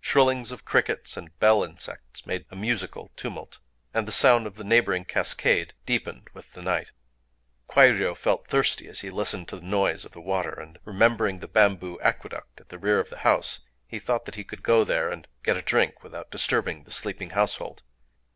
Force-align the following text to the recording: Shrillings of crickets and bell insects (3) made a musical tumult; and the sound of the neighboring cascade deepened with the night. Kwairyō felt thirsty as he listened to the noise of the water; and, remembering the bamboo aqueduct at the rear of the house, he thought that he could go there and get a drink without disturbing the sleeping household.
Shrillings 0.00 0.50
of 0.50 0.64
crickets 0.64 1.16
and 1.16 1.38
bell 1.38 1.62
insects 1.62 2.22
(3) 2.22 2.32
made 2.32 2.46
a 2.50 2.56
musical 2.56 3.12
tumult; 3.14 3.60
and 3.94 4.08
the 4.08 4.10
sound 4.10 4.44
of 4.44 4.56
the 4.56 4.64
neighboring 4.64 5.04
cascade 5.04 5.72
deepened 5.86 6.26
with 6.34 6.52
the 6.54 6.62
night. 6.62 6.90
Kwairyō 7.70 8.16
felt 8.16 8.48
thirsty 8.48 8.88
as 8.88 9.02
he 9.02 9.08
listened 9.08 9.46
to 9.50 9.56
the 9.60 9.64
noise 9.64 10.04
of 10.04 10.10
the 10.10 10.20
water; 10.20 10.50
and, 10.50 10.80
remembering 10.84 11.38
the 11.38 11.46
bamboo 11.46 11.96
aqueduct 12.00 12.60
at 12.60 12.70
the 12.70 12.78
rear 12.80 12.98
of 12.98 13.08
the 13.08 13.18
house, 13.18 13.60
he 13.86 14.00
thought 14.00 14.24
that 14.24 14.34
he 14.34 14.42
could 14.42 14.64
go 14.64 14.82
there 14.82 15.12
and 15.12 15.28
get 15.44 15.56
a 15.56 15.62
drink 15.62 16.02
without 16.02 16.32
disturbing 16.32 16.82
the 16.82 16.90
sleeping 16.90 17.30
household. 17.30 17.84